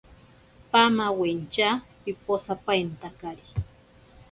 Pamawentya 0.71 1.69
piposapaintakari. 2.01 3.45